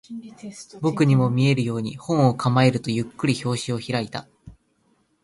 [0.81, 4.27] 僕にも見えるように、本を構えると、ゆっくり表紙を開いた